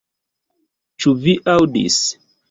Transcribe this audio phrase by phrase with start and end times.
[1.03, 1.99] Ĉu vi aŭdis